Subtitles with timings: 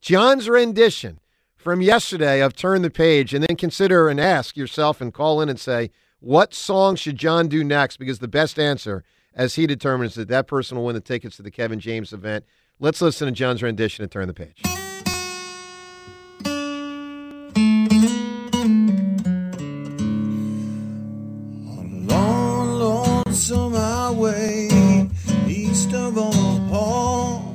[0.00, 1.20] John's rendition
[1.56, 5.50] from yesterday of Turn the Page, and then consider and ask yourself and call in
[5.50, 7.98] and say, what song should John do next?
[7.98, 11.42] Because the best answer, as he determines, that that person will win the tickets to
[11.42, 12.46] the Kevin James event.
[12.78, 14.62] Let's listen to John's rendition and Turn the Page.
[22.06, 24.68] Long, lonesome highway
[25.46, 27.52] east of Omaha.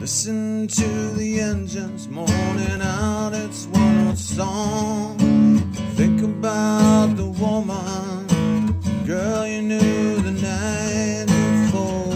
[0.00, 0.99] Listen to
[1.96, 5.18] the morning out its one old song.
[5.96, 8.26] Think about the woman,
[9.06, 12.10] girl you knew the night before.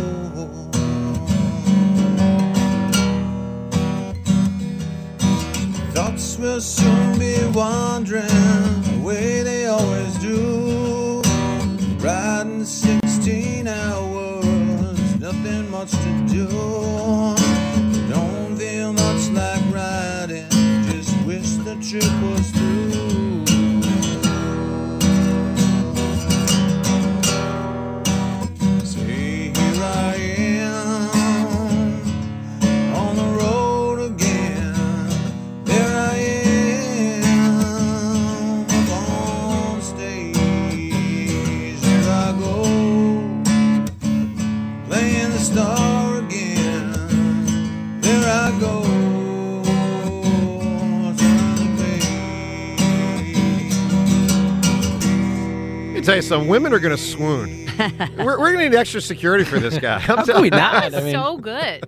[5.93, 11.23] Thoughts will soon be wandering the way they always do.
[11.99, 17.44] Riding 16 hours, nothing much to do.
[45.35, 46.93] The star again.
[48.01, 48.83] There I go.
[51.19, 51.45] turn
[55.87, 56.49] Let me tell you something.
[56.49, 57.69] Women are going to swoon.
[58.17, 59.95] we're we're going to need extra security for this guy.
[59.95, 60.51] I'm How can telling we you.
[60.53, 60.93] not?
[60.93, 61.85] That was so good.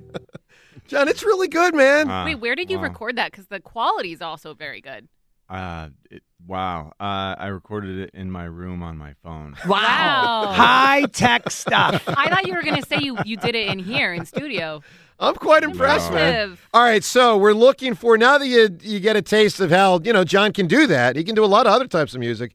[0.89, 2.11] John, it's really good, man.
[2.11, 2.85] Uh, Wait, where did you wow.
[2.85, 3.31] record that?
[3.31, 5.09] Because the quality is also very good.
[5.49, 6.93] Uh, it, wow.
[6.99, 9.57] Uh, I recorded it in my room on my phone.
[9.67, 10.53] Wow.
[10.53, 12.03] High tech stuff.
[12.09, 14.83] I thought you were going to say you, you did it in here in studio.
[15.19, 16.29] I'm quite impressed, man.
[16.35, 16.69] Impressive.
[16.75, 19.99] All right, so we're looking for now that you you get a taste of how
[20.05, 21.17] you know John can do that.
[21.17, 22.55] He can do a lot of other types of music.